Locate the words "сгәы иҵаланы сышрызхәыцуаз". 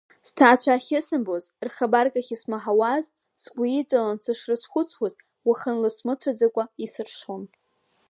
3.41-5.13